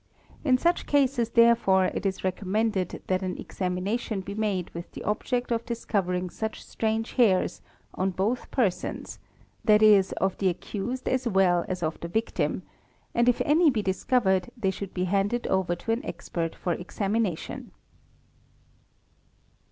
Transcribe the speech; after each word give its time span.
In 0.43 0.57
such 0.57 0.87
cases 0.87 1.29
therefore 1.29 1.91
it 1.93 2.07
is 2.07 2.23
recommended 2.23 3.03
that 3.05 3.21
an 3.21 3.37
examination 3.37 4.21
be 4.21 4.33
made 4.33 4.71
with 4.71 4.91
the 4.93 5.03
object 5.03 5.51
of 5.51 5.63
discovering 5.63 6.31
such 6.31 6.65
strange 6.65 7.11
hairs 7.13 7.61
on 7.93 8.09
both 8.09 8.49
persons 8.49 9.19
(that 9.63 9.83
is 9.83 10.11
of 10.13 10.35
the 10.39 10.49
accused 10.49 11.07
as 11.07 11.27
well 11.27 11.65
as 11.67 11.83
of 11.83 11.99
the 11.99 12.07
victim), 12.07 12.63
and 13.13 13.29
if 13.29 13.43
any 13.45 13.69
be 13.69 13.83
discovered 13.83 14.49
they 14.57 14.71
should 14.71 14.95
be 14.95 15.03
handed 15.03 15.45
over 15.45 15.75
to 15.75 15.91
an 15.91 16.03
expert 16.03 16.55
for 16.55 16.73
examination. 16.73 17.69